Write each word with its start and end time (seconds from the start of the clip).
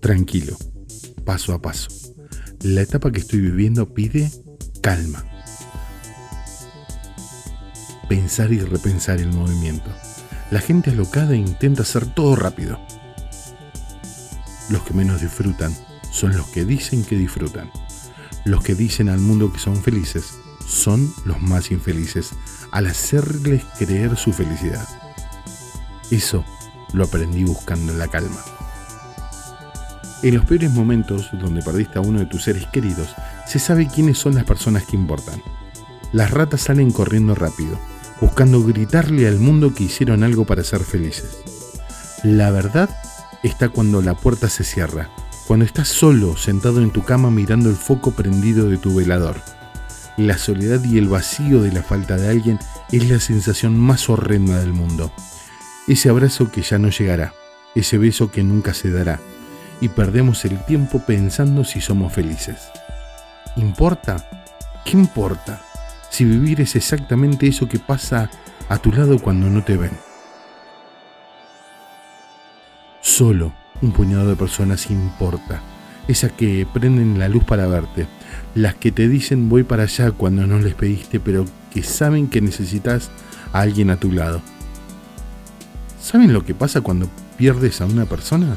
Tranquilo, 0.00 0.56
paso 1.24 1.52
a 1.52 1.60
paso. 1.60 1.88
La 2.62 2.80
etapa 2.80 3.12
que 3.12 3.20
estoy 3.20 3.40
viviendo 3.40 3.94
pide 3.94 4.30
calma. 4.82 5.24
Pensar 8.08 8.52
y 8.52 8.60
repensar 8.60 9.20
el 9.20 9.32
movimiento. 9.32 9.90
La 10.50 10.60
gente 10.60 10.90
alocada 10.90 11.36
intenta 11.36 11.82
hacer 11.82 12.12
todo 12.14 12.34
rápido. 12.34 12.80
Los 14.70 14.82
que 14.82 14.94
menos 14.94 15.20
disfrutan 15.20 15.72
son 16.10 16.36
los 16.36 16.46
que 16.48 16.64
dicen 16.64 17.04
que 17.04 17.16
disfrutan. 17.16 17.70
Los 18.44 18.62
que 18.62 18.74
dicen 18.74 19.08
al 19.08 19.18
mundo 19.18 19.52
que 19.52 19.58
son 19.58 19.76
felices 19.76 20.38
son 20.66 21.12
los 21.24 21.40
más 21.40 21.70
infelices 21.70 22.30
al 22.70 22.86
hacerles 22.86 23.64
creer 23.78 24.16
su 24.16 24.32
felicidad. 24.32 24.86
Eso 26.10 26.44
lo 26.92 27.04
aprendí 27.04 27.44
buscando 27.44 27.92
la 27.94 28.08
calma. 28.08 28.40
En 30.22 30.34
los 30.34 30.44
peores 30.44 30.72
momentos 30.72 31.28
donde 31.32 31.62
perdiste 31.62 31.98
a 31.98 32.02
uno 32.02 32.18
de 32.18 32.26
tus 32.26 32.44
seres 32.44 32.66
queridos, 32.72 33.14
se 33.46 33.58
sabe 33.58 33.86
quiénes 33.86 34.18
son 34.18 34.34
las 34.34 34.44
personas 34.44 34.84
que 34.84 34.96
importan. 34.96 35.40
Las 36.12 36.30
ratas 36.30 36.62
salen 36.62 36.90
corriendo 36.90 37.34
rápido, 37.34 37.78
buscando 38.20 38.62
gritarle 38.64 39.28
al 39.28 39.38
mundo 39.38 39.74
que 39.74 39.84
hicieron 39.84 40.24
algo 40.24 40.44
para 40.44 40.64
ser 40.64 40.80
felices. 40.80 41.38
La 42.24 42.50
verdad 42.50 42.90
está 43.42 43.68
cuando 43.68 44.02
la 44.02 44.14
puerta 44.14 44.48
se 44.48 44.64
cierra, 44.64 45.08
cuando 45.48 45.64
estás 45.64 45.88
solo 45.88 46.36
sentado 46.36 46.82
en 46.82 46.90
tu 46.90 47.04
cama 47.04 47.30
mirando 47.30 47.70
el 47.70 47.76
foco 47.76 48.10
prendido 48.10 48.68
de 48.68 48.76
tu 48.76 48.94
velador. 48.94 49.40
La 50.18 50.36
soledad 50.36 50.84
y 50.84 50.98
el 50.98 51.08
vacío 51.08 51.62
de 51.62 51.72
la 51.72 51.82
falta 51.82 52.18
de 52.18 52.28
alguien 52.28 52.58
es 52.92 53.08
la 53.08 53.18
sensación 53.18 53.74
más 53.80 54.10
horrenda 54.10 54.60
del 54.60 54.74
mundo. 54.74 55.10
Ese 55.86 56.10
abrazo 56.10 56.52
que 56.52 56.60
ya 56.60 56.78
no 56.78 56.90
llegará, 56.90 57.32
ese 57.74 57.96
beso 57.96 58.30
que 58.30 58.42
nunca 58.42 58.74
se 58.74 58.90
dará, 58.90 59.20
y 59.80 59.88
perdemos 59.88 60.44
el 60.44 60.62
tiempo 60.66 61.00
pensando 61.06 61.64
si 61.64 61.80
somos 61.80 62.12
felices. 62.12 62.68
¿Importa? 63.56 64.28
¿Qué 64.84 64.98
importa? 64.98 65.62
Si 66.10 66.26
vivir 66.26 66.60
es 66.60 66.76
exactamente 66.76 67.48
eso 67.48 67.66
que 67.66 67.78
pasa 67.78 68.28
a 68.68 68.76
tu 68.76 68.92
lado 68.92 69.18
cuando 69.18 69.48
no 69.48 69.64
te 69.64 69.78
ven. 69.78 69.96
Solo 73.00 73.54
un 73.82 73.92
puñado 73.92 74.28
de 74.28 74.36
personas 74.36 74.90
importa. 74.90 75.60
Esas 76.08 76.32
que 76.32 76.66
prenden 76.72 77.18
la 77.18 77.28
luz 77.28 77.44
para 77.44 77.66
verte. 77.66 78.06
Las 78.54 78.74
que 78.74 78.92
te 78.92 79.08
dicen 79.08 79.48
voy 79.48 79.62
para 79.62 79.84
allá 79.84 80.10
cuando 80.10 80.46
no 80.46 80.58
les 80.58 80.74
pediste, 80.74 81.20
pero 81.20 81.44
que 81.72 81.82
saben 81.82 82.28
que 82.28 82.40
necesitas 82.40 83.10
a 83.52 83.60
alguien 83.60 83.90
a 83.90 83.96
tu 83.98 84.10
lado. 84.12 84.40
¿Saben 86.00 86.32
lo 86.32 86.44
que 86.44 86.54
pasa 86.54 86.80
cuando 86.80 87.08
pierdes 87.36 87.80
a 87.80 87.86
una 87.86 88.06
persona? 88.06 88.56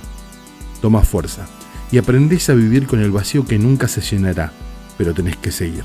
Toma 0.81 1.01
fuerza 1.01 1.45
y 1.91 1.97
aprendes 1.97 2.49
a 2.49 2.53
vivir 2.53 2.87
con 2.87 3.01
el 3.01 3.11
vacío 3.11 3.45
que 3.45 3.59
nunca 3.59 3.87
se 3.87 4.01
llenará, 4.01 4.53
pero 4.97 5.13
tenés 5.13 5.35
que 5.35 5.51
seguir. 5.51 5.83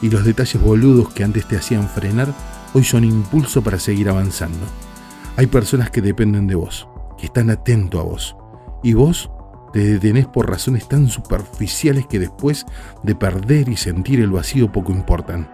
Y 0.00 0.08
los 0.08 0.24
detalles 0.24 0.60
boludos 0.60 1.12
que 1.12 1.22
antes 1.22 1.46
te 1.46 1.56
hacían 1.56 1.88
frenar, 1.88 2.32
hoy 2.72 2.84
son 2.84 3.04
impulso 3.04 3.62
para 3.62 3.78
seguir 3.78 4.08
avanzando. 4.08 4.66
Hay 5.36 5.46
personas 5.46 5.90
que 5.90 6.00
dependen 6.00 6.46
de 6.46 6.54
vos, 6.54 6.88
que 7.22 7.26
están 7.26 7.50
atentos 7.50 8.00
a 8.00 8.02
vos, 8.02 8.36
y 8.82 8.94
vos 8.94 9.30
te 9.72 9.78
detenés 9.78 10.26
por 10.26 10.50
razones 10.50 10.88
tan 10.88 11.06
superficiales 11.06 12.04
que 12.08 12.18
después 12.18 12.66
de 13.04 13.14
perder 13.14 13.68
y 13.68 13.76
sentir 13.76 14.18
el 14.18 14.32
vacío 14.32 14.72
poco 14.72 14.90
importan. 14.90 15.48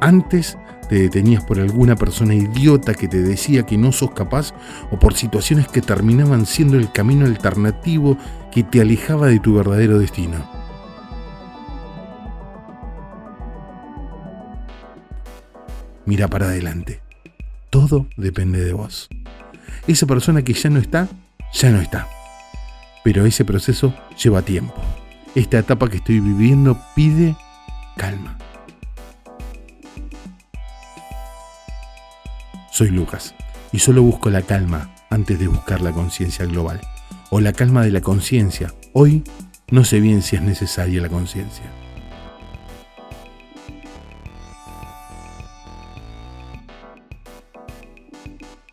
Antes 0.00 0.56
te 0.88 0.94
detenías 0.94 1.44
por 1.44 1.60
alguna 1.60 1.96
persona 1.96 2.34
idiota 2.34 2.94
que 2.94 3.08
te 3.08 3.20
decía 3.20 3.66
que 3.66 3.76
no 3.76 3.92
sos 3.92 4.12
capaz 4.12 4.54
o 4.90 4.98
por 4.98 5.12
situaciones 5.12 5.68
que 5.68 5.82
terminaban 5.82 6.46
siendo 6.46 6.78
el 6.78 6.90
camino 6.90 7.26
alternativo 7.26 8.16
que 8.50 8.62
te 8.62 8.80
alejaba 8.80 9.26
de 9.26 9.38
tu 9.38 9.56
verdadero 9.56 9.98
destino. 9.98 10.38
Mira 16.06 16.26
para 16.26 16.46
adelante. 16.46 17.02
Todo 17.68 18.06
depende 18.16 18.64
de 18.64 18.72
vos. 18.72 19.10
Esa 19.86 20.06
persona 20.06 20.42
que 20.42 20.52
ya 20.52 20.70
no 20.70 20.78
está, 20.78 21.08
ya 21.52 21.70
no 21.70 21.80
está. 21.80 22.08
Pero 23.02 23.26
ese 23.26 23.44
proceso 23.44 23.94
lleva 24.22 24.42
tiempo. 24.42 24.74
Esta 25.34 25.58
etapa 25.58 25.88
que 25.88 25.98
estoy 25.98 26.20
viviendo 26.20 26.78
pide 26.94 27.36
calma. 27.96 28.36
Soy 32.70 32.88
Lucas 32.88 33.34
y 33.72 33.78
solo 33.78 34.02
busco 34.02 34.30
la 34.30 34.42
calma 34.42 34.90
antes 35.10 35.38
de 35.38 35.48
buscar 35.48 35.80
la 35.80 35.92
conciencia 35.92 36.46
global. 36.46 36.80
O 37.30 37.40
la 37.40 37.52
calma 37.52 37.82
de 37.82 37.90
la 37.90 38.00
conciencia. 38.00 38.74
Hoy 38.92 39.22
no 39.70 39.84
sé 39.84 40.00
bien 40.00 40.22
si 40.22 40.36
es 40.36 40.42
necesaria 40.42 41.00
la 41.00 41.08
conciencia. 41.08 41.64